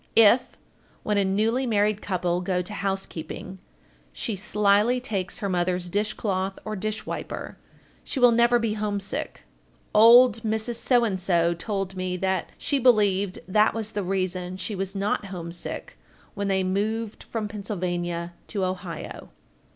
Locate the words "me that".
11.95-12.49